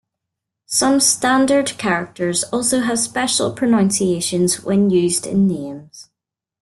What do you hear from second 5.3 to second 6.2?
names.